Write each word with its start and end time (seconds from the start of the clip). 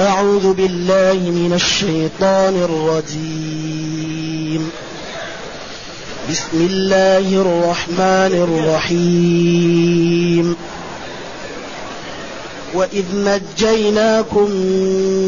أعوذ 0.00 0.52
بالله 0.52 1.12
من 1.12 1.52
الشيطان 1.54 2.62
الرجيم. 2.62 4.70
بسم 6.30 6.48
الله 6.54 7.18
الرحمن 7.18 8.48
الرحيم. 8.88 10.56
وإذ 12.74 13.04
نجيناكم 13.14 14.50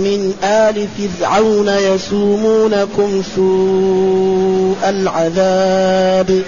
من 0.04 0.34
آل 0.44 0.88
فرعون 0.98 1.68
يسومونكم 1.68 3.22
سوء 3.36 4.88
العذاب. 4.88 6.42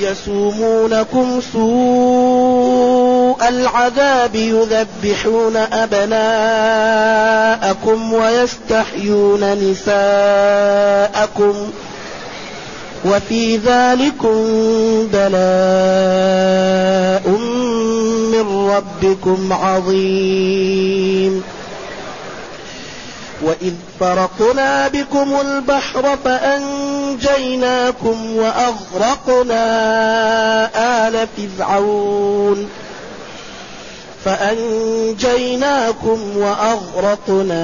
يسومونكم 0.00 1.40
سوء 1.52 2.95
العذاب 3.42 4.34
يذبحون 4.34 5.56
أبناءكم 5.56 6.52
ويستحيون 8.12 9.70
نساءكم 9.70 11.54
وفي 13.04 13.56
ذلكم 13.56 14.44
بلاء 15.12 15.38
من 18.32 18.70
ربكم 18.70 19.52
عظيم. 19.52 21.42
وإذ 23.42 23.72
فرقنا 24.00 24.88
بكم 24.88 25.40
البحر 25.40 26.16
فأنجيناكم 26.24 27.76
وأغرقنا 28.36 29.58
آل 31.08 31.28
فرعون. 31.58 32.68
فأنجيناكم 34.26 36.18
وأغرقنا 36.36 37.56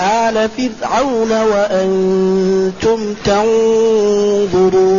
آل 0.00 0.48
فرعون 0.48 1.32
وأنتم 1.32 3.14
تنظرون. 3.24 4.98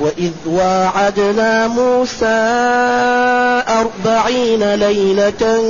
وإذ 0.00 0.32
واعدنا 0.46 1.66
موسى 1.66 2.36
أربعين 3.68 4.74
ليلة 4.74 5.62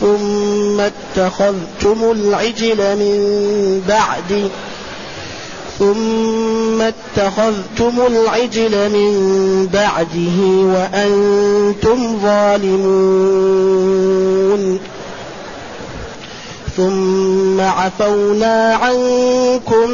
ثم 0.00 0.80
اتخذتم 0.80 2.10
العجل 2.10 2.76
من 2.76 3.82
بعده 3.88 4.48
ثم 5.78 6.82
اتخذتم 6.82 7.94
العجل 8.06 8.90
من 8.90 9.12
بعده 9.72 10.38
وأنتم 10.74 12.18
ظالمون. 12.22 13.76
ثم 16.76 17.60
عفونا 17.60 18.74
عنكم 18.74 19.90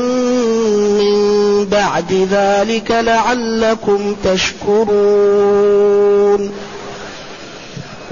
من 0.99 1.17
بعد 1.65 2.29
ذلك 2.31 2.91
لعلكم 2.91 4.15
تشكرون. 4.25 4.93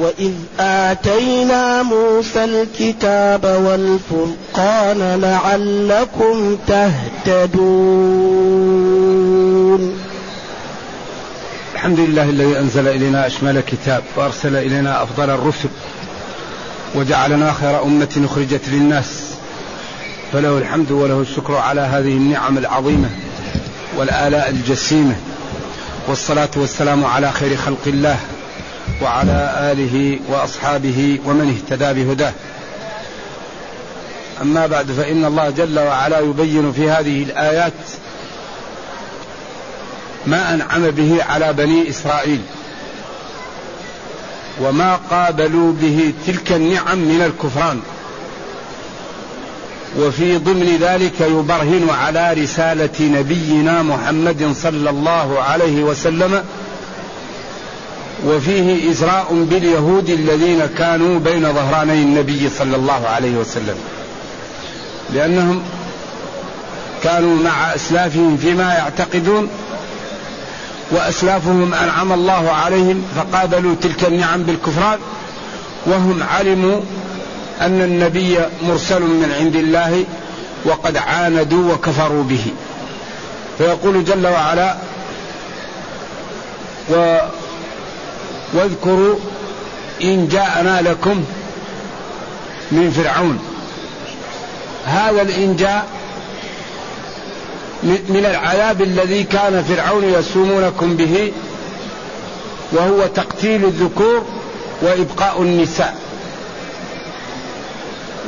وإذ 0.01 0.33
آتينا 0.61 1.83
موسى 1.83 2.45
الكتاب 2.45 3.45
والفرقان 3.45 5.21
لعلكم 5.21 6.57
تهتدون 6.67 7.91
الحمد 11.75 12.01
لله 12.01 12.23
الذي 12.31 12.59
أنزل 12.59 12.89
إلينا 12.89 13.27
أشمل 13.27 13.61
كتاب 13.61 14.03
وأرسل 14.17 14.57
إلينا 14.57 15.03
أفضل 15.03 15.31
الرسل 15.31 15.69
وجعلنا 16.95 17.53
خير 17.53 17.83
أمة 17.83 18.23
أخرجت 18.25 18.69
للناس 18.69 19.31
فله 20.33 20.59
الحمد 20.59 20.91
وله 20.91 21.21
الشكر 21.21 21.57
على 21.57 21.81
هذه 21.81 22.13
النعم 22.13 22.59
العظيمة 22.59 23.09
والآلاء 23.97 24.51
الجسيمة 24.51 25.17
والصلاة 26.09 26.51
والسلام 26.57 27.05
على 27.05 27.33
خير 27.33 27.57
خلق 27.57 27.83
الله 27.87 28.17
وعلى 29.03 29.73
آله 29.73 30.19
وأصحابه 30.29 31.19
ومن 31.27 31.57
اهتدى 31.57 32.05
بهداه. 32.05 32.33
أما 34.43 34.67
بعد 34.67 34.93
فإن 34.93 35.25
الله 35.25 35.51
جل 35.51 35.79
وعلا 35.79 36.19
يبين 36.19 36.73
في 36.73 36.91
هذه 36.91 37.23
الآيات 37.23 37.73
ما 40.27 40.55
أنعم 40.55 40.91
به 40.91 41.25
على 41.29 41.53
بني 41.53 41.91
إسرائيل 41.91 42.41
وما 44.61 44.97
قابلوا 44.97 45.73
به 45.73 46.13
تلك 46.27 46.53
النعم 46.53 46.99
من 46.99 47.23
الكفران. 47.23 47.81
وفي 49.99 50.37
ضمن 50.37 50.79
ذلك 50.81 51.21
يبرهن 51.21 51.89
على 51.91 52.33
رسالة 52.33 53.01
نبينا 53.01 53.83
محمد 53.83 54.55
صلى 54.63 54.91
الله 54.91 55.43
عليه 55.43 55.83
وسلم 55.83 56.45
وفيه 58.27 58.91
إزراء 58.91 59.47
باليهود 59.51 60.11
الذين 60.11 60.67
كانوا 60.79 61.19
بين 61.19 61.53
ظهراني 61.53 61.93
النبي 61.93 62.51
صلى 62.59 62.77
الله 62.77 63.09
عليه 63.09 63.37
وسلم. 63.37 63.77
لأنهم 65.15 65.63
كانوا 67.03 67.43
مع 67.43 67.75
أسلافهم 67.75 68.37
فيما 68.37 68.75
يعتقدون 68.75 69.49
وأسلافهم 70.91 71.75
أنعم 71.75 72.13
الله 72.13 72.51
عليهم 72.51 73.05
فقابلوا 73.17 73.75
تلك 73.83 74.05
النعم 74.05 74.43
بالكفران 74.43 74.99
وهم 75.87 76.23
علموا 76.23 76.81
أن 77.61 77.81
النبي 77.81 78.39
مرسل 78.63 79.01
من 79.03 79.35
عند 79.41 79.57
الله 79.57 80.05
وقد 80.65 80.97
عاندوا 80.97 81.73
وكفروا 81.73 82.23
به. 82.25 82.45
فيقول 83.59 84.05
جل 84.05 84.27
وعلا 84.27 84.77
و 86.91 87.19
واذكروا 88.55 89.17
إن 90.03 90.29
جاءنا 90.29 90.81
لكم 90.83 91.25
من 92.73 92.91
فرعون. 92.91 93.39
هذا 94.87 95.23
الإنجاء 95.23 95.87
من 97.83 98.27
العذاب 98.31 98.83
الذي 98.83 99.23
كان 99.25 99.65
فرعون 99.69 100.05
يسومونكم 100.05 100.97
به 100.97 101.33
وهو 102.73 103.07
تقتيل 103.07 103.65
الذكور 103.65 104.25
وإبقاء 104.83 105.43
النساء. 105.43 105.97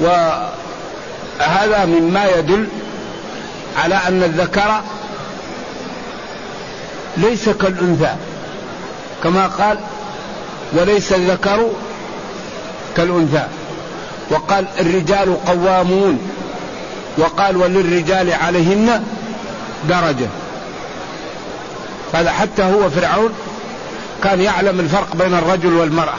وهذا 0.00 1.84
مما 1.84 2.26
يدل 2.38 2.68
على 3.84 3.94
أن 4.08 4.22
الذكر 4.22 4.80
ليس 7.16 7.48
كالأنثى. 7.48 8.14
كما 9.22 9.46
قال 9.46 9.78
وليس 10.74 11.12
الذكر 11.12 11.70
كالأنثى. 12.96 13.46
وقال 14.30 14.66
الرجال 14.80 15.44
قوامون. 15.46 16.18
وقال 17.18 17.56
وللرجال 17.56 18.32
عليهن 18.32 19.04
درجة. 19.88 20.28
هذا 22.14 22.30
حتى 22.30 22.62
هو 22.62 22.90
فرعون 22.90 23.32
كان 24.24 24.40
يعلم 24.40 24.80
الفرق 24.80 25.16
بين 25.16 25.34
الرجل 25.34 25.72
والمرأة. 25.72 26.18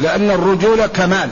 لأن 0.00 0.30
الرجولة 0.30 0.86
كمال. 0.86 1.28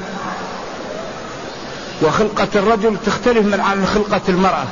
وخلقة 2.02 2.48
الرجل 2.54 2.96
تختلف 3.06 3.46
من 3.46 3.60
عن 3.60 3.86
خلقة 3.86 4.20
المرأة. 4.28 4.64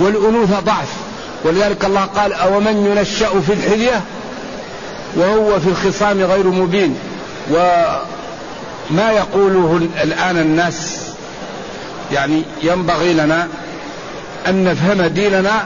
والأنوثة 0.00 0.60
ضعف. 0.60 0.88
ولذلك 1.44 1.84
الله 1.84 2.04
قال 2.04 2.32
أومن 2.32 2.96
ينشأ 2.96 3.40
في 3.40 3.52
الحلية 3.52 4.00
وهو 5.16 5.60
في 5.60 5.68
الخصام 5.68 6.20
غير 6.22 6.46
مبين. 6.46 6.98
وما 7.50 9.10
يقوله 9.10 9.88
الآن 10.02 10.36
الناس 10.36 11.06
يعني 12.12 12.42
ينبغي 12.62 13.14
لنا 13.14 13.48
أن 14.48 14.64
نفهم 14.64 15.06
ديننا 15.06 15.64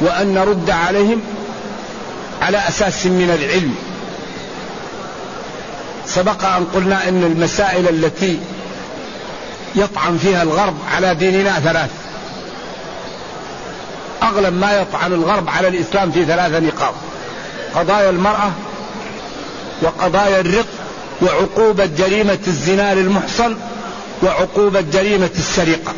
وأن 0.00 0.34
نرد 0.34 0.70
عليهم 0.70 1.20
على 2.42 2.58
أساس 2.68 3.06
من 3.06 3.30
العلم. 3.40 3.74
سبق 6.06 6.44
أن 6.44 6.66
قلنا 6.74 7.08
أن 7.08 7.22
المسائل 7.22 7.88
التي 7.88 8.40
يطعن 9.74 10.18
فيها 10.18 10.42
الغرب 10.42 10.74
على 10.94 11.14
ديننا 11.14 11.60
ثلاث. 11.60 11.90
أغلب 14.22 14.54
ما 14.54 14.72
يطعن 14.72 15.12
الغرب 15.12 15.48
على 15.48 15.68
الإسلام 15.68 16.10
في 16.10 16.24
ثلاثة 16.24 16.58
نقاط. 16.58 16.94
قضايا 17.74 18.10
المرأة 18.10 18.52
وقضايا 19.82 20.40
الرق 20.40 20.66
وعقوبة 21.22 21.86
جريمة 21.86 22.38
الزنا 22.46 22.94
للمحصن 22.94 23.56
وعقوبة 24.22 24.80
جريمة 24.80 25.30
السرقة. 25.36 25.94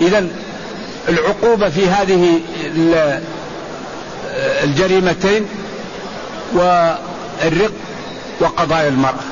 إذا 0.00 0.26
العقوبة 1.08 1.68
في 1.68 1.86
هذه 1.86 2.40
الجريمتين 4.64 5.46
والرق 6.52 7.72
وقضايا 8.40 8.88
المرأة. 8.88 9.24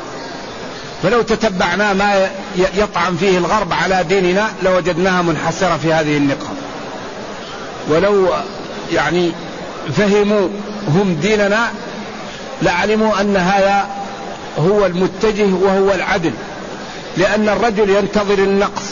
فلو 1.03 1.23
تتبعنا 1.23 1.93
ما 1.93 2.31
يطعن 2.57 3.17
فيه 3.17 3.39
الغرب 3.39 3.73
على 3.73 4.05
ديننا 4.09 4.49
لوجدناها 4.63 5.23
منحسرة 5.23 5.77
في 5.77 5.93
هذه 5.93 6.17
النقاط 6.17 6.57
ولو 7.89 8.29
يعني 8.93 9.33
فهموا 9.97 10.49
هم 10.89 11.17
ديننا 11.23 11.69
لعلموا 12.63 13.21
أن 13.21 13.37
هذا 13.37 13.87
هو 14.59 14.87
المتجه 14.87 15.55
وهو 15.55 15.95
العدل. 15.95 16.33
لأن 17.17 17.49
الرجل 17.49 17.91
ينتظر 17.91 18.39
النقص 18.39 18.83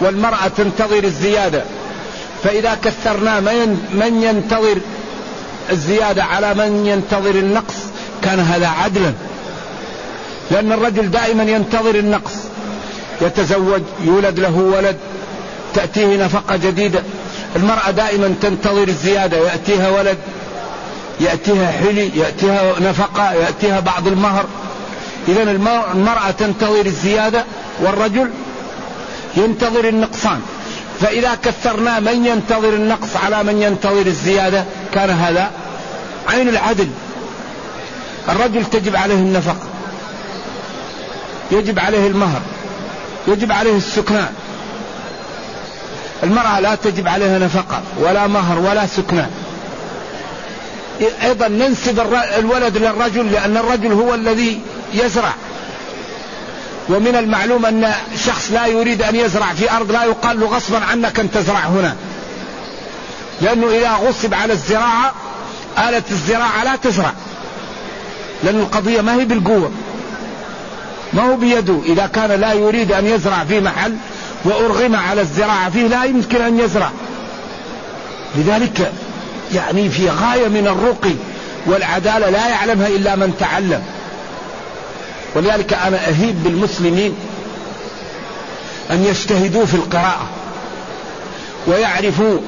والمرأة 0.00 0.48
تنتظر 0.56 1.04
الزيادة. 1.04 1.64
فإذا 2.44 2.78
كثرنا 2.84 3.40
من 3.92 4.22
ينتظر 4.22 4.78
الزيادة 5.70 6.24
على 6.24 6.54
من 6.54 6.86
ينتظر 6.86 7.30
النقص 7.30 7.74
كان 8.22 8.40
هذا 8.40 8.68
عدلا. 8.68 9.12
لأن 10.50 10.72
الرجل 10.72 11.10
دائما 11.10 11.42
ينتظر 11.42 11.94
النقص. 11.94 12.32
يتزوج 13.20 13.82
يولد 14.04 14.40
له 14.40 14.56
ولد 14.56 14.96
تأتيه 15.74 16.24
نفقة 16.24 16.56
جديدة. 16.56 17.02
المرأة 17.56 17.90
دائما 17.90 18.34
تنتظر 18.42 18.88
الزيادة 18.88 19.36
يأتيها 19.36 19.90
ولد 19.90 20.18
يأتيها 21.20 21.72
حلي 21.72 22.10
يأتيها 22.18 22.80
نفقة 22.80 23.32
يأتيها 23.32 23.80
بعض 23.80 24.06
المهر. 24.06 24.44
إذا 25.28 25.42
المرأة 25.42 26.30
تنتظر 26.38 26.86
الزيادة 26.86 27.44
والرجل 27.80 28.30
ينتظر 29.36 29.88
النقصان. 29.88 30.40
فإذا 31.00 31.34
كثرنا 31.42 32.00
من 32.00 32.26
ينتظر 32.26 32.68
النقص 32.68 33.16
على 33.16 33.42
من 33.42 33.62
ينتظر 33.62 34.06
الزيادة 34.06 34.64
كان 34.94 35.10
هذا 35.10 35.50
عين 36.28 36.48
العدل. 36.48 36.88
الرجل 38.28 38.64
تجب 38.64 38.96
عليه 38.96 39.14
النفقة 39.14 39.66
يجب 41.52 41.78
عليه 41.78 42.06
المهر 42.06 42.40
يجب 43.28 43.52
عليه 43.52 43.76
السكنان. 43.76 44.32
المرأة 46.22 46.60
لا 46.60 46.74
تجب 46.74 47.08
عليها 47.08 47.38
نفقة 47.38 47.82
ولا 48.00 48.26
مهر 48.26 48.58
ولا 48.58 48.86
سكنان 48.86 49.30
أيضا 51.22 51.48
ننسب 51.48 52.00
الولد 52.38 52.76
للرجل 52.76 53.32
لأن 53.32 53.56
الرجل 53.56 53.92
هو 53.92 54.14
الذي 54.14 54.60
يزرع. 54.94 55.32
ومن 56.88 57.16
المعلوم 57.16 57.66
أن 57.66 57.92
شخص 58.26 58.50
لا 58.52 58.66
يريد 58.66 59.02
أن 59.02 59.16
يزرع 59.16 59.52
في 59.52 59.70
أرض 59.70 59.92
لا 59.92 60.04
يقال 60.04 60.40
له 60.40 60.46
غصبا 60.46 60.78
عنك 60.84 61.20
أن 61.20 61.30
تزرع 61.30 61.58
هنا. 61.58 61.96
لأنه 63.40 63.66
إذا 63.66 63.90
غصب 63.90 64.34
على 64.34 64.52
الزراعة 64.52 65.12
آلة 65.88 66.02
الزراعة 66.10 66.64
لا 66.64 66.76
تزرع. 66.76 67.12
لأن 68.44 68.60
القضية 68.60 69.00
ما 69.00 69.14
هي 69.14 69.24
بالقوة. 69.24 69.70
ما 71.12 71.22
هو 71.22 71.36
بيده. 71.36 71.80
إذا 71.86 72.06
كان 72.06 72.40
لا 72.40 72.52
يريد 72.52 72.92
أن 72.92 73.06
يزرع 73.06 73.44
في 73.44 73.60
محل 73.60 73.96
وأرغم 74.44 74.96
على 74.96 75.20
الزراعة 75.20 75.70
فيه 75.70 75.86
لا 75.86 76.04
يمكن 76.04 76.40
أن 76.40 76.60
يزرع. 76.60 76.90
لذلك 78.36 78.92
يعني 79.54 79.90
في 79.90 80.10
غاية 80.10 80.48
من 80.48 80.66
الرقي 80.66 81.14
والعدالة 81.66 82.30
لا 82.30 82.48
يعلمها 82.48 82.86
إلا 82.86 83.16
من 83.16 83.36
تعلم. 83.40 83.82
ولذلك 85.34 85.72
أنا 85.72 86.08
أهيب 86.08 86.44
بالمسلمين 86.44 87.14
أن 88.90 89.04
يجتهدوا 89.04 89.66
في 89.66 89.74
القراءة 89.74 90.26
ويعرفوا 91.66 92.38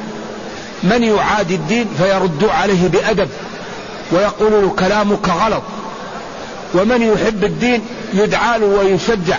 من 0.83 1.03
يعادي 1.03 1.55
الدين 1.55 1.87
فيردوا 1.99 2.53
عليه 2.53 2.89
بأدب 2.89 3.29
ويقولوا 4.13 4.71
كلامك 4.79 5.29
غلط. 5.29 5.63
ومن 6.75 7.03
يحب 7.03 7.45
الدين 7.45 7.81
يدعى 8.15 8.59
له 8.59 8.67
ويشجع. 8.67 9.37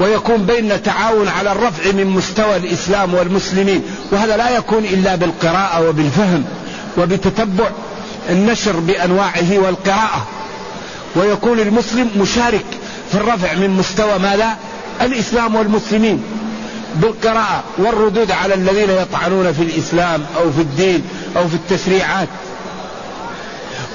ويكون 0.00 0.46
بيننا 0.46 0.76
تعاون 0.76 1.28
على 1.28 1.52
الرفع 1.52 1.92
من 1.92 2.06
مستوى 2.06 2.56
الإسلام 2.56 3.14
والمسلمين 3.14 3.82
وهذا 4.12 4.36
لا 4.36 4.50
يكون 4.50 4.84
إلا 4.84 5.14
بالقراءة 5.14 5.88
وبالفهم 5.88 6.44
وبتتبع 6.98 7.70
النشر 8.30 8.72
بأنواعه 8.80 9.58
والقراءة. 9.58 10.26
ويكون 11.16 11.60
المسلم 11.60 12.10
مشارك 12.16 12.64
في 13.10 13.14
الرفع 13.14 13.54
من 13.54 13.70
مستوى 13.70 14.18
ماذا؟ 14.18 14.56
الإسلام 15.02 15.54
والمسلمين 15.54 16.22
بالقراءة 16.94 17.64
والردود 17.78 18.30
على 18.30 18.54
الذين 18.54 18.90
يطعنون 18.90 19.52
في 19.52 19.62
الإسلام 19.62 20.24
أو 20.36 20.52
في 20.52 20.60
الدين 20.60 21.02
أو 21.36 21.48
في 21.48 21.54
التشريعات. 21.54 22.28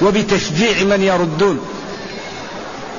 وبتشجيع 0.01 0.83
من 0.83 1.01
يردون. 1.01 1.59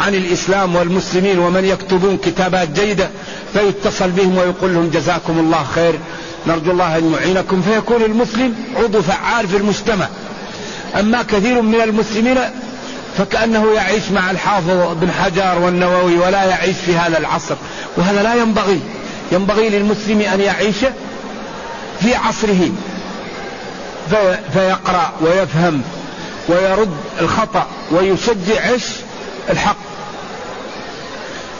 عن 0.00 0.14
الإسلام 0.14 0.76
والمسلمين 0.76 1.38
ومن 1.38 1.64
يكتبون 1.64 2.16
كتابات 2.16 2.68
جيدة 2.68 3.10
فيتصل 3.52 4.10
بهم 4.10 4.38
ويقول 4.38 4.74
لهم 4.74 4.90
جزاكم 4.90 5.38
الله 5.38 5.66
خير. 5.74 5.94
نرجو 6.46 6.70
الله 6.70 6.98
أن 6.98 7.12
يعينكم 7.12 7.62
فيكون 7.62 8.02
المسلم 8.02 8.54
عضو 8.76 9.02
فعال 9.02 9.48
في 9.48 9.56
المجتمع. 9.56 10.08
أما 11.00 11.22
كثير 11.22 11.62
من 11.62 11.80
المسلمين 11.80 12.38
فكأنه 13.18 13.72
يعيش 13.74 14.10
مع 14.10 14.30
الحافظ 14.30 14.98
بن 15.00 15.10
حجر 15.10 15.58
والنووي 15.58 16.18
ولا 16.18 16.44
يعيش 16.44 16.76
في 16.76 16.96
هذا 16.96 17.18
العصر. 17.18 17.54
وهذا 17.96 18.22
لا 18.22 18.34
ينبغي. 18.34 18.80
ينبغي 19.32 19.68
للمسلم 19.68 20.20
أن 20.20 20.40
يعيش 20.40 20.76
في 22.00 22.14
عصره. 22.14 22.70
في 24.10 24.38
فيقرأ 24.52 25.12
ويفهم 25.20 25.82
ويرد 26.48 26.96
الخطأ 27.20 27.66
ويشجع 27.90 28.70
الحق. 29.50 29.89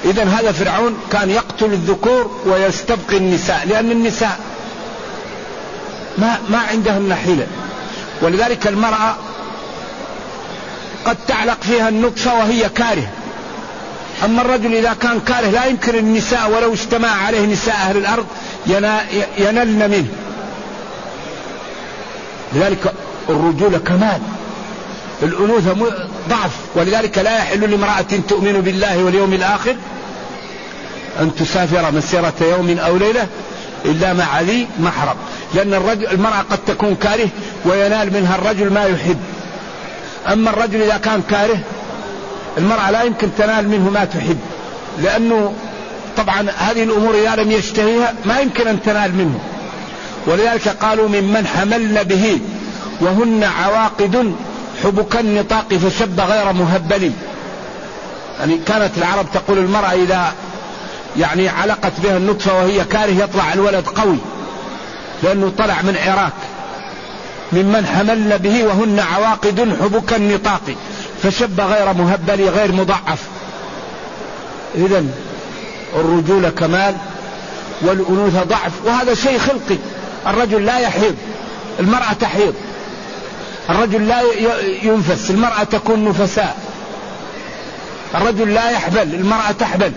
إذا 0.04 0.24
هذا 0.24 0.52
فرعون 0.52 0.96
كان 1.12 1.30
يقتل 1.30 1.72
الذكور 1.72 2.30
ويستبقي 2.46 3.16
النساء 3.16 3.66
لأن 3.66 3.90
النساء 3.90 4.38
ما 6.18 6.38
ما 6.50 6.58
عندهن 6.58 7.14
حيلة 7.14 7.46
ولذلك 8.22 8.66
المرأة 8.66 9.16
قد 11.04 11.16
تعلق 11.28 11.62
فيها 11.62 11.88
النطفة 11.88 12.34
وهي 12.34 12.68
كاره. 12.68 13.08
أما 14.24 14.42
الرجل 14.42 14.74
إذا 14.74 14.96
كان 15.02 15.20
كاره 15.20 15.50
لا 15.50 15.64
يمكن 15.64 15.94
النساء 15.94 16.50
ولو 16.50 16.72
اجتمع 16.72 17.08
عليه 17.08 17.46
نساء 17.46 17.74
أهل 17.74 17.96
الأرض 17.96 18.26
ينلن 19.38 19.90
منه. 19.90 20.08
لذلك 22.52 22.94
الرجولة 23.28 23.78
كمال. 23.78 24.20
الأنوثة 25.22 25.72
ضعف. 26.28 26.50
ولذلك 26.74 27.18
لا 27.18 27.38
يحل 27.38 27.70
لامرأة 27.70 28.04
تؤمن 28.28 28.60
بالله 28.60 29.04
واليوم 29.04 29.32
الآخر 29.32 29.76
أن 31.20 31.34
تسافر 31.34 31.92
مسيرة 31.92 32.32
يوم 32.40 32.78
أو 32.78 32.96
ليلة 32.96 33.26
إلا 33.84 34.12
مع 34.12 34.40
ذي 34.40 34.66
محرم. 34.80 35.16
لأن 35.54 35.74
الرجل 35.74 36.06
المرأة 36.06 36.44
قد 36.50 36.58
تكون 36.66 36.94
كاره 36.94 37.28
وينال 37.64 38.12
منها 38.12 38.36
الرجل 38.36 38.72
ما 38.72 38.84
يحب. 38.84 39.18
أما 40.32 40.50
الرجل 40.50 40.82
إذا 40.82 40.96
كان 40.96 41.22
كاره 41.30 41.58
المرأة 42.58 42.90
لا 42.90 43.02
يمكن 43.02 43.28
تنال 43.38 43.68
منه 43.68 43.90
ما 43.90 44.04
تحب. 44.04 44.38
لأنه 44.98 45.54
طبعا 46.16 46.46
هذه 46.58 46.82
الأمور 46.82 47.14
إذا 47.14 47.42
لم 47.42 47.50
يشتهيها 47.50 48.14
ما 48.24 48.38
يمكن 48.40 48.68
أن 48.68 48.82
تنال 48.82 49.14
منه. 49.14 49.40
ولذلك 50.26 50.68
قالوا 50.68 51.08
ممن 51.08 51.46
حملن 51.46 52.02
به 52.02 52.38
وهن 53.00 53.44
عواقد 53.44 54.34
حبك 54.84 55.16
النطاق 55.16 55.74
فشب 55.74 56.20
غير 56.20 56.52
مهبل. 56.52 57.12
يعني 58.40 58.58
كانت 58.66 58.90
العرب 58.98 59.26
تقول 59.32 59.58
المرأة 59.58 59.92
إذا 59.92 60.32
يعني 61.18 61.48
علقت 61.48 61.92
بها 62.02 62.16
النطفة 62.16 62.54
وهي 62.54 62.84
كاره 62.84 63.10
يطلع 63.10 63.52
الولد 63.52 63.86
قوي 63.86 64.18
لأنه 65.22 65.52
طلع 65.58 65.82
من 65.82 65.96
عراك 66.06 66.32
ممن 67.52 67.86
حملن 67.86 68.36
به 68.36 68.64
وهن 68.64 69.00
عواقد 69.00 69.76
حبك 69.80 70.12
النطاق 70.12 70.62
فشب 71.22 71.60
غير 71.60 71.92
مهبل 71.92 72.48
غير 72.48 72.72
مضعف. 72.72 73.18
إذا 74.74 75.04
الرجولة 75.96 76.50
كمال 76.50 76.96
والأنوثة 77.82 78.42
ضعف 78.42 78.72
وهذا 78.84 79.14
شيء 79.14 79.38
خلقي. 79.38 79.78
الرجل 80.26 80.66
لا 80.66 80.78
يحيض 80.78 81.14
المرأة 81.80 82.12
تحيض. 82.20 82.54
الرجل 83.70 84.08
لا 84.08 84.20
ينفس 84.82 85.30
المرأة 85.30 85.64
تكون 85.64 86.04
نفساء. 86.04 86.56
الرجل 88.14 88.54
لا 88.54 88.70
يحبل 88.70 89.14
المرأة 89.14 89.52
تحبل. 89.58 89.92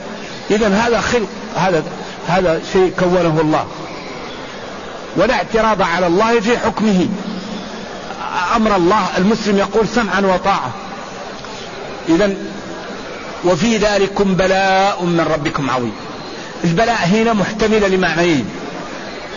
إذا 0.51 0.67
هذا 0.67 1.01
خلق 1.01 1.27
هذا 1.55 1.83
هذا 2.27 2.61
شيء 2.73 2.93
كونه 2.99 3.41
الله. 3.41 3.65
ولا 5.17 5.33
اعتراض 5.33 5.81
على 5.81 6.07
الله 6.07 6.39
في 6.39 6.57
حكمه. 6.57 7.07
أمر 8.55 8.75
الله 8.75 9.17
المسلم 9.17 9.57
يقول 9.57 9.87
سمعا 9.87 10.21
وطاعة. 10.21 10.71
إذا 12.09 12.33
وفي 13.45 13.77
ذلكم 13.77 14.33
بلاء 14.33 15.03
من 15.03 15.27
ربكم 15.33 15.69
عظيم. 15.69 15.93
البلاء 16.63 16.99
هنا 17.05 17.33
محتملة 17.33 17.87
لمعنيين. 17.87 18.45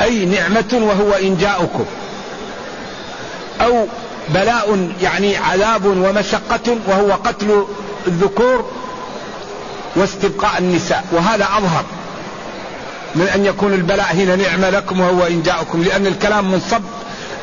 أي 0.03 0.27
نعمة 0.27 0.73
وهو 0.73 1.13
إنجاؤكم. 1.13 1.85
أو 3.61 3.87
بلاء 4.29 4.91
يعني 5.03 5.37
عذاب 5.37 5.87
ومشقة 5.87 6.77
وهو 6.87 7.13
قتل 7.13 7.67
الذكور 8.07 8.71
واستبقاء 9.97 10.59
النساء 10.59 11.05
وهذا 11.13 11.45
أظهر. 11.45 11.85
من 13.15 13.29
أن 13.35 13.47
يكون 13.47 13.73
البلاء 13.73 14.15
هنا 14.15 14.37
نعمة 14.37 14.71
لكم 14.71 15.01
وهو 15.01 15.27
إن 15.27 15.43
جاءكم 15.43 15.83
لأن 15.83 16.07
الكلام 16.07 16.51
منصب 16.53 16.83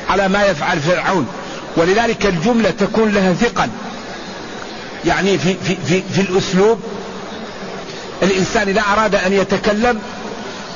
على 0.09 0.27
ما 0.27 0.43
يفعل 0.43 0.79
فرعون. 0.79 1.27
ولذلك 1.77 2.25
الجملة 2.25 2.69
تكون 2.69 3.11
لها 3.11 3.33
ثقل. 3.33 3.69
يعني 5.05 5.37
في, 5.37 5.55
في, 5.63 5.75
في, 5.85 6.01
في 6.13 6.21
الأسلوب 6.21 6.79
الإنسان 8.23 8.67
إذا 8.67 8.81
أراد 8.93 9.15
أن 9.15 9.33
يتكلم 9.33 9.99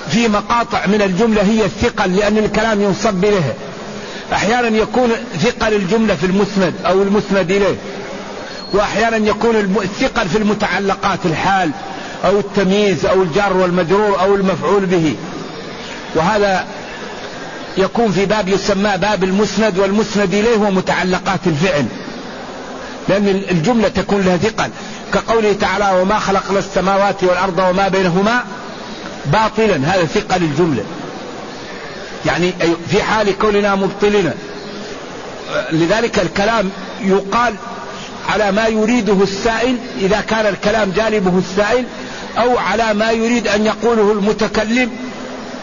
في 0.09 0.27
مقاطع 0.27 0.85
من 0.85 1.01
الجملة 1.01 1.41
هي 1.41 1.65
الثقل 1.65 2.15
لأن 2.15 2.37
الكلام 2.37 2.81
ينصب 2.81 3.25
إليها. 3.25 3.53
أحيانا 4.33 4.77
يكون 4.77 5.09
ثقل 5.39 5.73
الجملة 5.73 6.15
في 6.15 6.25
المسند 6.25 6.73
أو 6.85 7.01
المسند 7.01 7.51
إليه. 7.51 7.75
وأحيانا 8.73 9.29
يكون 9.29 9.55
الثقل 9.55 10.29
في 10.29 10.37
المتعلقات 10.37 11.19
الحال 11.25 11.71
أو 12.25 12.39
التمييز 12.39 13.05
أو 13.05 13.23
الجار 13.23 13.57
والمجرور 13.57 14.19
أو 14.19 14.35
المفعول 14.35 14.85
به. 14.85 15.15
وهذا 16.15 16.65
يكون 17.77 18.11
في 18.11 18.25
باب 18.25 18.49
يسمى 18.49 18.97
باب 18.97 19.23
المسند 19.23 19.77
والمسند 19.79 20.33
إليه 20.33 20.57
ومتعلقات 20.57 21.39
الفعل. 21.47 21.85
لأن 23.09 23.27
الجملة 23.27 23.87
تكون 23.87 24.21
لها 24.21 24.37
ثقل. 24.37 24.69
كقوله 25.13 25.53
تعالى 25.53 26.01
وما 26.01 26.19
خلقنا 26.19 26.59
السماوات 26.59 27.23
والأرض 27.23 27.59
وما 27.69 27.87
بينهما 27.87 28.43
باطلا. 29.25 29.75
هذا 29.75 30.05
ثقل 30.05 30.43
الجملة. 30.43 30.83
يعني 32.25 32.53
في 32.89 33.03
حال 33.03 33.37
كوننا 33.37 33.75
مبطلين. 33.75 34.31
لذلك 35.71 36.19
الكلام 36.19 36.69
يقال 37.01 37.55
على 38.27 38.51
ما 38.51 38.67
يريده 38.67 39.23
السائل 39.23 39.75
إذا 39.99 40.21
كان 40.21 40.45
الكلام 40.45 40.91
جانبه 40.91 41.37
السائل 41.37 41.85
أو 42.37 42.57
على 42.57 42.93
ما 42.93 43.11
يريد 43.11 43.47
أن 43.47 43.65
يقوله 43.65 44.11
المتكلم 44.11 44.89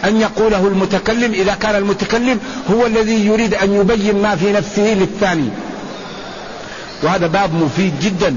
أن 0.05 0.21
يقوله 0.21 0.67
المتكلم 0.67 1.33
إذا 1.33 1.55
كان 1.55 1.75
المتكلم 1.77 2.41
هو 2.71 2.87
الذي 2.87 3.27
يريد 3.27 3.55
أن 3.55 3.75
يبين 3.75 4.23
ما 4.23 4.37
في 4.37 4.53
نفسه 4.53 4.95
للثاني. 4.95 5.49
وهذا 7.03 7.27
باب 7.27 7.55
مفيد 7.55 7.93
جدا 8.01 8.37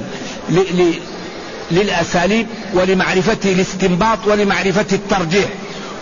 للأساليب 1.71 2.47
ولمعرفة 2.73 3.37
الاستنباط 3.45 4.19
ولمعرفة 4.27 4.85
الترجيح 4.91 5.49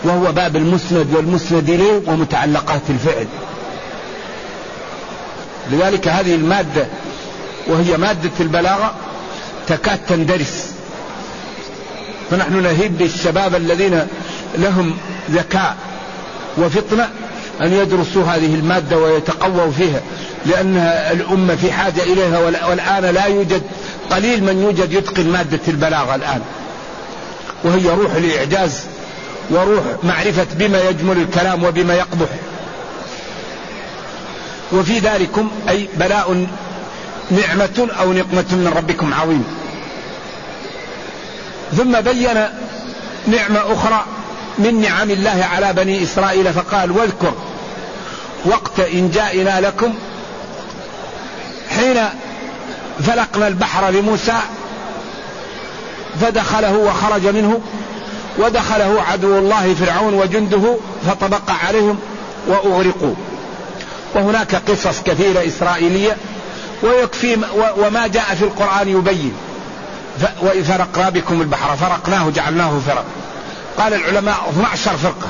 وهو 0.04 0.32
باب 0.32 0.56
المسند 0.56 1.06
والمسند 1.16 1.70
إليه 1.70 2.02
ومتعلقات 2.06 2.82
الفعل. 2.90 3.26
لذلك 5.72 6.08
هذه 6.08 6.34
المادة 6.34 6.86
وهي 7.66 7.96
مادة 7.96 8.30
البلاغة 8.40 8.94
تكاد 9.66 9.98
تندرس. 10.08 10.70
فنحن 12.30 12.62
نهيب 12.62 12.98
بالشباب 12.98 13.54
الذين 13.54 14.06
لهم 14.54 14.96
ذكاء 15.30 15.76
وفطنة 16.58 17.08
أن 17.62 17.72
يدرسوا 17.72 18.24
هذه 18.24 18.54
المادة 18.54 18.98
ويتقووا 18.98 19.70
فيها 19.70 20.00
لأن 20.46 20.76
الأمة 21.12 21.56
في 21.56 21.72
حاجة 21.72 22.02
إليها 22.02 22.38
والآن 22.68 23.04
لا 23.04 23.26
يوجد 23.26 23.62
قليل 24.10 24.44
من 24.44 24.62
يوجد 24.62 24.92
يتقن 24.92 25.26
مادة 25.26 25.60
البلاغة 25.68 26.14
الآن. 26.14 26.40
وهي 27.64 27.88
روح 27.88 28.14
الإعجاز 28.14 28.80
وروح 29.50 29.84
معرفة 30.02 30.46
بما 30.54 30.80
يجمل 30.80 31.16
الكلام 31.16 31.64
وبما 31.64 31.94
يقبح. 31.94 32.28
وفي 34.72 34.98
ذلكم 34.98 35.50
أي 35.68 35.88
بلاء 35.94 36.46
نعمة 37.30 37.88
أو 38.00 38.12
نقمة 38.12 38.46
من 38.50 38.72
ربكم 38.76 39.14
عظيم. 39.14 39.44
ثم 41.76 42.00
بين 42.00 42.48
نعمة 43.26 43.60
أخرى 43.72 44.04
من 44.58 44.80
نعم 44.80 45.10
الله 45.10 45.48
على 45.52 45.72
بني 45.72 46.02
إسرائيل 46.02 46.52
فقال 46.52 46.90
واذكر 46.90 47.34
وقت 48.44 48.80
إنجائنا 48.80 49.60
لكم 49.60 49.94
حين 51.70 52.04
فلقنا 53.00 53.48
البحر 53.48 53.90
لموسى 53.90 54.38
فدخله 56.20 56.76
وخرج 56.76 57.26
منه 57.26 57.60
ودخله 58.38 59.02
عدو 59.02 59.38
الله 59.38 59.74
فرعون 59.74 60.14
وجنده 60.14 60.76
فطبق 61.06 61.50
عليهم 61.66 61.98
وأغرقوا. 62.48 63.14
وهناك 64.14 64.54
قصص 64.54 65.02
كثيرة 65.02 65.46
إسرائيلية 65.46 66.16
ويكفي 66.82 67.38
وما 67.78 68.06
جاء 68.06 68.34
في 68.34 68.42
القرآن 68.42 68.88
يبين. 68.88 69.32
فرقنا 70.64 71.08
بكم 71.08 71.40
البحر 71.40 71.76
فرقناه 71.76 72.30
جعلناه 72.30 72.78
فرق 72.86 73.04
قال 73.78 73.94
العلماء 73.94 74.36
12 74.50 74.96
فرقة. 74.96 75.28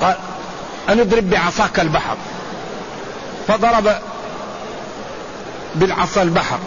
قال 0.00 0.14
أن 0.88 1.00
اضرب 1.00 1.30
بعصاك 1.30 1.80
البحر. 1.80 2.16
فضرب 3.48 3.92
بالعصا 5.74 6.22
البحر. 6.22 6.58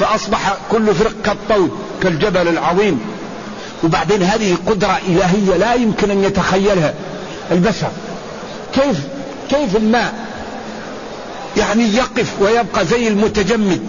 فأصبح 0.00 0.56
كل 0.70 0.94
فرق 0.94 1.12
كالطود 1.24 1.78
كالجبل 2.02 2.48
العظيم. 2.48 3.00
وبعدين 3.84 4.22
هذه 4.22 4.56
قدرة 4.66 5.00
إلهية 5.08 5.56
لا 5.56 5.74
يمكن 5.74 6.10
أن 6.10 6.24
يتخيلها 6.24 6.94
البشر. 7.50 7.90
كيف 8.74 8.98
كيف 9.50 9.76
الماء 9.76 10.29
يعني 11.56 11.84
يقف 11.94 12.34
ويبقى 12.40 12.86
زي 12.86 13.08
المتجمد 13.08 13.86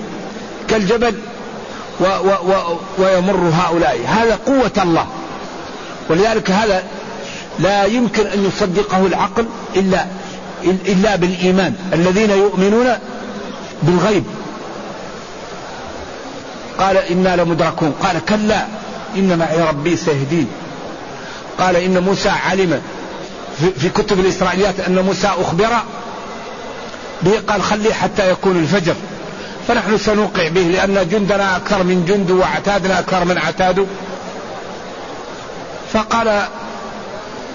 كالجبل 0.67 1.15
و 1.99 2.03
و 2.03 2.29
و 2.29 2.77
ويمر 2.97 3.51
هؤلاء. 3.53 3.99
هذا 4.07 4.39
قوة 4.45 4.71
الله. 4.83 5.07
ولذلك 6.09 6.51
هذا 6.51 6.83
لا 7.59 7.85
يمكن 7.85 8.27
أن 8.27 8.45
يصدقه 8.45 9.05
العقل 9.05 9.45
إلا 9.75 10.05
إلا 10.65 11.15
بالإيمان. 11.15 11.75
الذين 11.93 12.29
يؤمنون 12.29 12.87
بالغيب. 13.83 14.23
قال 16.79 16.97
إنا 16.97 17.35
لمدركون. 17.35 17.93
قال 18.03 18.25
كلا 18.25 18.65
إن 19.15 19.39
معي 19.39 19.61
ربي 19.61 19.95
سيهدين. 19.97 20.47
قال 21.59 21.75
إن 21.75 22.03
موسى 22.03 22.29
علم. 22.29 22.81
في 23.79 23.89
كتب 23.89 24.19
الإسرائيليات 24.19 24.79
أن 24.79 24.99
موسى 24.99 25.27
أخبر 25.27 25.69
به 27.23 27.39
قال 27.47 27.61
خليه 27.61 27.93
حتى 27.93 28.31
يكون 28.31 28.57
الفجر. 28.57 28.95
فنحن 29.67 29.97
سنوقع 29.97 30.47
به 30.47 30.61
لأن 30.61 31.07
جندنا 31.11 31.55
أكثر 31.55 31.83
من 31.83 32.05
جند 32.05 32.31
وعتادنا 32.31 32.99
أكثر 32.99 33.25
من 33.25 33.37
عتاده 33.37 33.85
فقال 35.93 36.41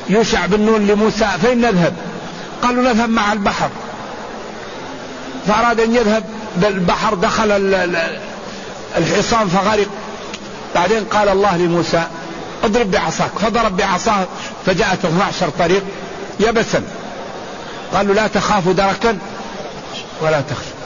يوشع 0.08 0.46
بن 0.46 0.60
نون 0.60 0.86
لموسى 0.86 1.28
فين 1.42 1.60
نذهب؟ 1.60 1.92
قالوا 2.62 2.82
نذهب 2.82 3.08
مع 3.08 3.32
البحر. 3.32 3.68
فأراد 5.46 5.80
أن 5.80 5.94
يذهب 5.94 6.24
بالبحر 6.56 7.14
دخل 7.14 7.74
الحصان 8.96 9.48
فغرق. 9.48 9.88
بعدين 10.74 11.04
قال 11.04 11.28
الله 11.28 11.56
لموسى 11.56 12.02
اضرب 12.64 12.90
بعصاك. 12.90 13.30
فضرب 13.38 13.76
بعصاه 13.76 14.26
فجاءت 14.66 15.04
12 15.04 15.48
طريق 15.58 15.82
يبسا. 16.40 16.82
قالوا 17.94 18.14
لا 18.14 18.26
تخافوا 18.26 18.72
دركا. 18.72 19.18
ولا 20.20 20.40
تخشوا 20.40 20.76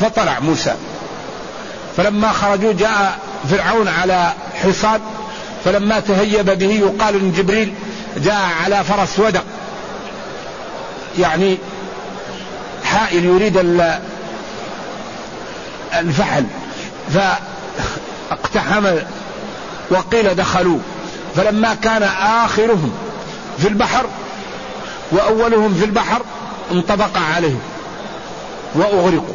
فطلع 0.00 0.40
موسى. 0.40 0.74
فلما 1.96 2.32
خرجوا 2.32 2.72
جاء 2.72 3.18
فرعون 3.50 3.88
على 3.88 4.32
حصان 4.62 5.00
فلما 5.64 6.00
تهيب 6.00 6.58
به 6.58 6.70
يقال 6.70 7.14
إن 7.14 7.32
جبريل 7.32 7.74
جاء 8.16 8.40
على 8.64 8.84
فرس 8.84 9.18
ودق. 9.18 9.44
يعني 11.18 11.58
حائل 12.84 13.24
يريد 13.24 13.56
الفحل. 15.94 16.46
فاقتحم 18.30 18.86
وقيل 19.90 20.34
دخلوا 20.34 20.78
فلما 21.36 21.74
كان 21.74 22.02
آخرهم 22.44 22.92
في 23.58 23.68
البحر 23.68 24.06
وأولهم 25.10 25.74
في 25.74 25.84
البحر 25.84 26.22
انطبق 26.72 27.18
عليهم. 27.34 27.60
وأغرقوا. 28.74 29.34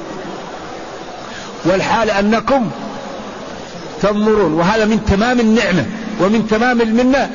والحال 1.66 2.10
أنكم 2.10 2.70
تنظرون 4.02 4.54
وهذا 4.54 4.86
من 4.86 5.06
تمام 5.06 5.40
النعمة 5.40 5.86
ومن 6.20 6.48
تمام 6.48 6.82
المنة 6.82 7.30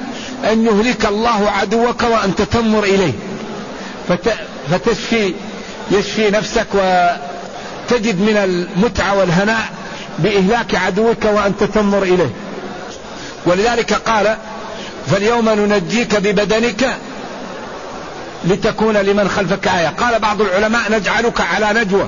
أن 0.52 0.66
يهلك 0.66 1.06
الله 1.06 1.50
عدوك 1.50 2.02
وأنت 2.02 2.42
تنظر 2.42 2.84
إليه. 2.84 3.12
فتشفي 4.70 5.34
يشفي 5.90 6.30
نفسك 6.30 6.66
وتجد 6.74 8.20
من 8.20 8.36
المتعة 8.36 9.18
والهناء 9.18 9.64
بإهلاك 10.18 10.74
عدوك 10.74 11.24
وأنت 11.24 11.64
تنظر 11.64 12.02
إليه. 12.02 12.30
ولذلك 13.46 13.92
قال 13.92 14.36
فاليوم 15.06 15.48
ننجيك 15.48 16.16
ببدنك 16.16 16.96
لتكون 18.46 18.96
لمن 18.96 19.28
خلفك 19.28 19.68
آية. 19.68 19.88
قال 19.88 20.18
بعض 20.18 20.40
العلماء 20.40 20.82
نجعلك 20.90 21.40
على 21.40 21.80
نجوى 21.80 22.06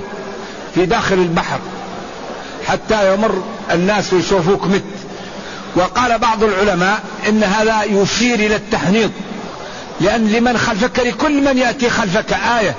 في 0.74 0.86
داخل 0.86 1.14
البحر 1.14 1.58
حتى 2.66 3.14
يمر 3.14 3.42
الناس 3.72 4.12
ويشوفوك 4.12 4.64
مت. 4.64 4.82
وقال 5.76 6.18
بعض 6.18 6.44
العلماء 6.44 7.00
إن 7.28 7.44
هذا 7.44 7.82
يشير 7.82 8.34
إلى 8.38 8.56
التحنيط. 8.56 9.10
لأن 10.00 10.28
لمن 10.32 10.58
خلفك 10.58 10.98
لكل 10.98 11.44
من 11.44 11.58
يأتي 11.58 11.90
خلفك 11.90 12.32
آية. 12.58 12.74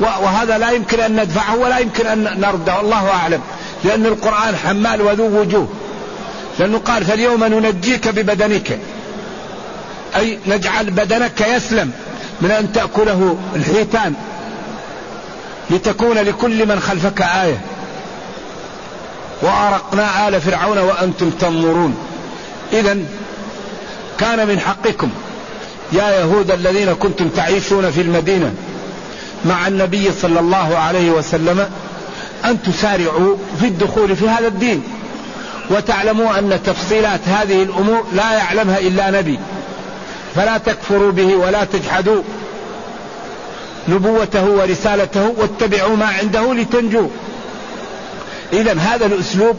وهذا 0.00 0.58
لا 0.58 0.70
يمكن 0.70 1.00
أن 1.00 1.20
ندفعه 1.20 1.56
ولا 1.56 1.78
يمكن 1.78 2.06
أن 2.06 2.40
نرده 2.40 2.80
الله 2.80 3.10
أعلم. 3.10 3.40
لأن 3.84 4.06
القرآن 4.06 4.56
حمال 4.56 5.02
وذو 5.02 5.40
وجوه. 5.40 5.68
لأنه 6.58 6.78
قال 6.78 7.04
فاليوم 7.04 7.44
ننجيك 7.44 8.08
ببدنك. 8.08 8.78
أي 10.16 10.38
نجعل 10.46 10.90
بدنك 10.90 11.40
يسلم. 11.40 11.92
من 12.42 12.50
أن 12.50 12.72
تأكله 12.72 13.36
الحيتان 13.56 14.14
لتكون 15.70 16.18
لكل 16.18 16.66
من 16.66 16.80
خلفك 16.80 17.22
آية. 17.22 17.60
وأرقنا 19.42 20.28
آل 20.28 20.40
فرعون 20.40 20.78
وأنتم 20.78 21.30
تنظرون. 21.30 21.96
إذا 22.72 22.98
كان 24.18 24.48
من 24.48 24.60
حقكم 24.60 25.10
يا 25.92 26.10
يهود 26.10 26.50
الذين 26.50 26.94
كنتم 26.94 27.28
تعيشون 27.28 27.90
في 27.90 28.00
المدينة 28.00 28.54
مع 29.44 29.66
النبي 29.66 30.12
صلى 30.22 30.40
الله 30.40 30.78
عليه 30.78 31.10
وسلم 31.10 31.70
أن 32.44 32.62
تسارعوا 32.62 33.36
في 33.60 33.66
الدخول 33.66 34.16
في 34.16 34.28
هذا 34.28 34.46
الدين. 34.46 34.82
وتعلموا 35.70 36.38
أن 36.38 36.60
تفصيلات 36.66 37.20
هذه 37.26 37.62
الأمور 37.62 38.04
لا 38.12 38.32
يعلمها 38.32 38.78
إلا 38.78 39.10
نبي. 39.10 39.38
فلا 40.36 40.58
تكفروا 40.58 41.12
به 41.12 41.36
ولا 41.36 41.64
تجحدوا. 41.64 42.22
نبوته 43.88 44.44
ورسالته 44.44 45.34
واتبعوا 45.38 45.96
ما 45.96 46.06
عنده 46.06 46.54
لتنجوا. 46.54 47.08
إذا 48.52 48.72
هذا 48.72 49.06
الأسلوب 49.06 49.56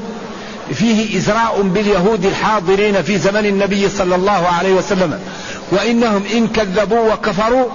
فيه 0.73 1.17
إزراء 1.17 1.61
باليهود 1.61 2.25
الحاضرين 2.25 3.03
في 3.03 3.17
زمن 3.17 3.45
النبي 3.45 3.89
صلى 3.89 4.15
الله 4.15 4.47
عليه 4.47 4.73
وسلم. 4.73 5.19
وإنهم 5.71 6.23
إن 6.33 6.47
كذبوا 6.47 7.13
وكفروا 7.13 7.69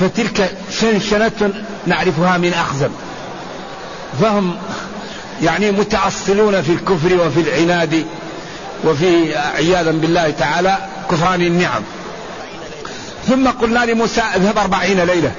فتلك 0.00 0.56
شنشنة 0.80 1.64
نعرفها 1.86 2.38
من 2.38 2.52
أخزم 2.52 2.88
فهم 4.20 4.56
يعني 5.42 5.70
متأصلون 5.70 6.62
في 6.62 6.72
الكفر 6.72 7.26
وفي 7.26 7.40
العناد 7.40 8.06
وفي 8.84 9.36
عياذا 9.36 9.90
بالله 9.90 10.30
تعالى. 10.30 10.78
كفران 11.10 11.42
النعم. 11.42 11.82
ثم 13.28 13.48
قلنا 13.48 13.84
لموسى 13.84 14.20
اذهب 14.20 14.58
أربعين 14.58 15.00
ليلة. 15.00 15.32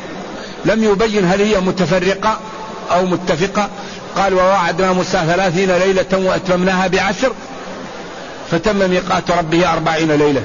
لم 0.65 0.83
يبين 0.83 1.31
هل 1.31 1.41
هي 1.41 1.59
متفرقة 1.59 2.39
أو 2.91 3.05
متفقة. 3.05 3.69
قال 4.15 4.33
ووعدنا 4.33 4.93
موسى 4.93 5.23
ثلاثين 5.27 5.71
ليلة 5.71 6.05
وأتممناها 6.13 6.87
بعشر. 6.87 7.31
فتم 8.51 8.89
ميقات 8.89 9.31
ربه 9.31 9.73
أربعين 9.73 10.11
ليلة. 10.11 10.41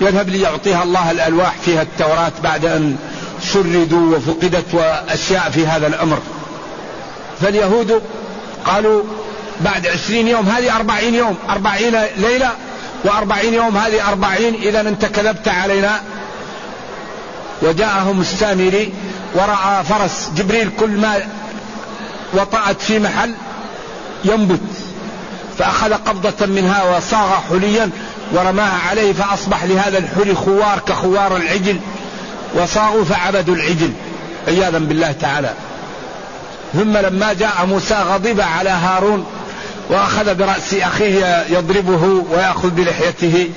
يذهب 0.00 0.28
ليعطيها 0.28 0.82
الله 0.82 1.10
الألواح 1.10 1.54
فيها 1.64 1.82
التوراة 1.82 2.32
بعد 2.42 2.64
أن 2.64 2.96
شردوا 3.52 4.16
وفقدت 4.16 4.74
وأشياء 4.74 5.50
في 5.50 5.66
هذا 5.66 5.86
الأمر. 5.86 6.18
فاليهود 7.40 8.02
قالوا 8.64 9.02
بعد 9.60 9.86
عشرين 9.86 10.28
يوم 10.28 10.48
هذه 10.48 10.76
أربعين 10.76 11.14
يوم 11.14 11.36
أربعين 11.50 11.96
ليلة 12.16 12.50
وأربعين 13.04 13.54
يوم 13.54 13.76
هذه 13.76 14.08
أربعين. 14.08 14.54
إذا 14.54 14.80
أنت 14.80 15.04
كذبت 15.04 15.48
علينا. 15.48 16.00
وجاءهم 17.62 18.20
السامري 18.20 18.92
ورأى 19.34 19.84
فرس 19.84 20.30
جبريل 20.36 20.70
كل 20.80 20.90
ما 20.90 21.16
وطأت 22.32 22.80
في 22.80 22.98
محل 22.98 23.34
ينبت. 24.24 24.60
فأخذ 25.58 25.94
قبضة 25.94 26.46
منها 26.46 26.96
وصاغ 26.96 27.30
حليا 27.50 27.90
ورماها 28.32 28.78
عليه 28.90 29.12
فأصبح 29.12 29.64
لهذا 29.64 29.98
الحلي 29.98 30.34
خوار 30.34 30.78
كخوار 30.86 31.36
العجل. 31.36 31.80
وصاغوا 32.54 33.04
فعبدوا 33.04 33.54
العجل. 33.54 33.92
عياذا 34.48 34.78
بالله 34.78 35.12
تعالى. 35.12 35.54
ثم 36.74 36.96
لما 36.96 37.32
جاء 37.32 37.66
موسى 37.66 37.94
غضب 37.94 38.40
على 38.40 38.70
هارون 38.70 39.26
وأخذ 39.90 40.34
برأس 40.34 40.74
أخيه 40.74 41.44
يضربه 41.50 42.24
ويأخذ 42.30 42.70
بلحيته. 42.70 43.50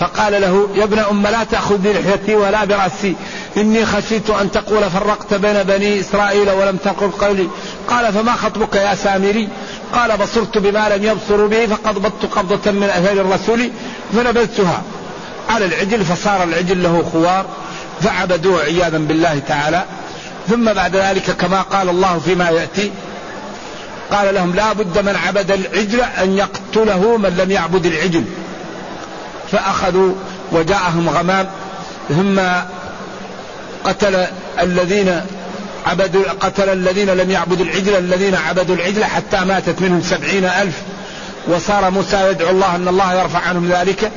فقال 0.00 0.32
له 0.32 0.68
يا 0.74 0.84
ابن 0.84 0.98
أم 0.98 1.26
لا 1.26 1.44
تأخذ 1.44 1.76
بلحيتي 1.76 2.34
ولا 2.34 2.64
برأسي. 2.64 3.14
إني 3.56 3.86
خشيت 3.86 4.30
أن 4.30 4.50
تقول 4.50 4.90
فرقت 4.90 5.34
بين 5.34 5.62
بني 5.62 6.00
إسرائيل 6.00 6.50
ولم 6.50 6.76
تقل 6.76 7.10
قولي. 7.10 7.48
قال 7.88 8.12
فما 8.12 8.32
خطبك 8.32 8.74
يا 8.74 8.94
سامري؟ 8.94 9.48
قال 9.94 10.16
بصرت 10.16 10.58
بما 10.58 10.96
لم 10.96 11.04
يبصروا 11.04 11.48
به 11.48 11.66
فقبضت 11.66 12.26
قبضة 12.32 12.70
من 12.70 12.82
أثار 12.82 13.12
الرسول 13.12 13.70
فنبذتها. 14.12 14.82
على 15.48 15.64
العجل 15.64 16.04
فصار 16.04 16.42
العجل 16.42 16.82
له 16.82 17.04
خوار 17.12 17.46
فعبدوه 18.00 18.62
عياذا 18.62 18.98
بالله 18.98 19.38
تعالى. 19.48 19.84
ثم 20.48 20.72
بعد 20.72 20.96
ذلك 20.96 21.30
كما 21.30 21.62
قال 21.62 21.88
الله 21.88 22.18
فيما 22.18 22.50
يأتي 22.50 22.92
قال 24.12 24.34
لهم 24.34 24.54
لا 24.54 24.72
بد 24.72 24.98
من 24.98 25.16
عبد 25.26 25.50
العجل 25.50 26.00
أن 26.00 26.36
يقتله 26.36 27.16
من 27.16 27.36
لم 27.36 27.50
يعبد 27.50 27.86
العجل. 27.86 28.24
فأخذوا 29.52 30.14
وجاءهم 30.52 31.08
غمام 31.08 31.46
ثم 32.08 32.40
قتل 33.84 34.26
الذين 34.60 35.20
عبدوا 35.86 36.22
قتل 36.40 36.68
الذين 36.68 37.10
لم 37.10 37.30
يعبدوا 37.30 37.64
العجل 37.64 37.94
الذين 37.98 38.34
عبدوا 38.34 38.74
العجل 38.74 39.04
حتى 39.04 39.40
ماتت 39.40 39.80
منهم 39.80 40.02
سبعين 40.02 40.44
ألف. 40.44 40.74
وصار 41.48 41.90
موسى 41.90 42.28
يدعو 42.30 42.50
الله 42.50 42.76
أن 42.76 42.88
الله 42.88 43.14
يرفع 43.14 43.38
عنهم 43.38 43.68
ذلك 43.72 44.10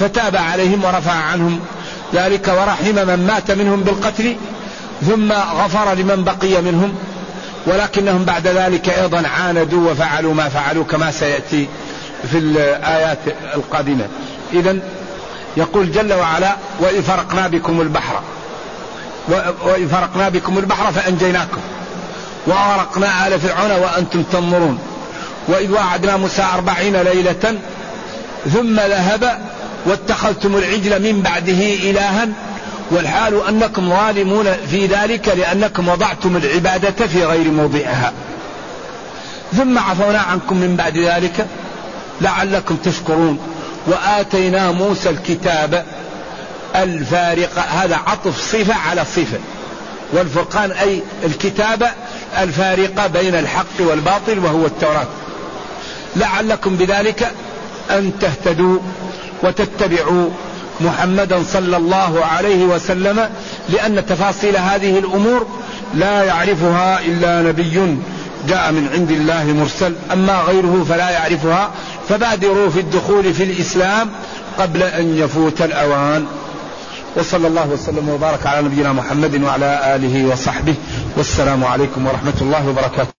فتاب 0.00 0.36
عليهم 0.36 0.84
ورفع 0.84 1.12
عنهم 1.12 1.60
ذلك 2.14 2.48
ورحم 2.48 3.06
من 3.08 3.26
مات 3.26 3.50
منهم 3.50 3.80
بالقتل 3.80 4.36
ثم 5.06 5.32
غفر 5.32 5.94
لمن 5.94 6.24
بقي 6.24 6.62
منهم. 6.62 6.94
ولكنهم 7.66 8.24
بعد 8.24 8.46
ذلك 8.46 8.88
أيضا 8.88 9.28
عاندوا 9.28 9.90
وفعلوا 9.90 10.34
ما 10.34 10.48
فعلوا 10.48 10.84
كما 10.84 11.10
سيأتي 11.10 11.68
في 12.30 12.38
الآيات 12.38 13.18
القادمة. 13.54 14.06
إذا 14.52 14.78
يقول 15.56 15.92
جل 15.92 16.12
وعلا 16.12 16.56
وإذ 16.80 17.02
فرقنا 17.02 17.48
بكم 17.48 17.80
البحر. 17.80 18.20
وإن 19.64 19.88
فرقنا 19.88 20.28
بكم 20.28 20.58
البحر 20.58 20.92
فأنجيناكم. 20.92 21.60
وأغرقنا 22.46 23.26
آل 23.26 23.40
فرعون 23.40 23.70
وأنتم 23.70 24.22
تنظرون 24.22 24.78
وإذ 25.48 25.72
وعدنا 25.72 26.16
موسى 26.16 26.42
أربعين 26.54 26.96
ليلة 26.96 27.58
ثم 28.54 28.76
ذهب 28.76 29.38
واتخذتم 29.86 30.56
العجل 30.56 31.02
من 31.02 31.22
بعده 31.22 31.74
إلها 31.90 32.28
والحال 32.90 33.46
أنكم 33.48 33.90
ظالمون 33.90 34.52
في 34.70 34.86
ذلك 34.86 35.28
لأنكم 35.28 35.88
وضعتم 35.88 36.36
العبادة 36.36 37.06
في 37.06 37.24
غير 37.24 37.50
موضعها. 37.50 38.12
ثم 39.56 39.78
عفونا 39.78 40.18
عنكم 40.18 40.56
من 40.56 40.76
بعد 40.76 40.98
ذلك 40.98 41.46
لعلكم 42.20 42.76
تشكرون. 42.76 43.38
وآتينا 43.86 44.70
موسى 44.70 45.10
الكتاب 45.10 45.84
الفارقة 46.76 47.60
هذا 47.60 47.96
عطف 48.06 48.40
صفة 48.52 48.74
على 48.74 49.04
صفة. 49.04 49.38
والفرقان 50.12 50.70
أي 50.70 51.02
الكتابة 51.24 51.88
الفارقة 52.38 53.06
بين 53.06 53.34
الحق 53.34 53.80
والباطل 53.80 54.38
وهو 54.38 54.66
التوراة. 54.66 55.06
لعلكم 56.16 56.76
بذلك 56.76 57.32
أن 57.90 58.12
تهتدوا 58.20 58.78
وتتبعوا 59.42 60.30
محمدا 60.80 61.42
صلى 61.52 61.76
الله 61.76 62.24
عليه 62.24 62.64
وسلم 62.64 63.30
لأن 63.68 64.06
تفاصيل 64.06 64.56
هذه 64.56 64.98
الأمور 64.98 65.46
لا 65.94 66.22
يعرفها 66.24 67.00
إلا 67.00 67.42
نبي 67.42 67.96
جاء 68.48 68.72
من 68.72 68.88
عند 68.92 69.10
الله 69.10 69.44
مرسل. 69.44 69.94
أما 70.12 70.40
غيره 70.40 70.86
فلا 70.88 71.10
يعرفها. 71.10 71.70
فبادروا 72.08 72.70
في 72.70 72.80
الدخول 72.80 73.34
في 73.34 73.42
الإسلام 73.42 74.10
قبل 74.58 74.82
أن 74.82 75.18
يفوت 75.18 75.62
الأوان. 75.62 76.26
وصلى 77.16 77.46
الله 77.46 77.68
وسلم 77.68 78.08
وبارك 78.08 78.46
على 78.46 78.62
نبينا 78.62 78.92
محمد 78.92 79.42
وعلى 79.42 79.96
آله 79.96 80.26
وصحبه. 80.32 80.74
والسلام 81.16 81.64
عليكم 81.64 82.06
ورحمة 82.06 82.34
الله 82.40 82.68
وبركاته. 82.68 83.15